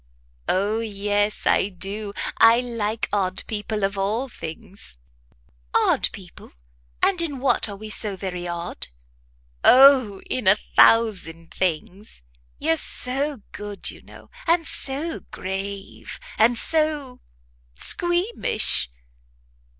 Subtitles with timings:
[0.49, 2.11] "O yes, I do!
[2.37, 4.97] I like odd people of all things."
[5.75, 6.53] "Odd people?
[7.03, 8.87] and in what are we so very odd?"
[9.63, 12.23] "O, in a thousand things.
[12.57, 17.19] You're so good, you know, and so grave, and so
[17.75, 18.89] squeamish."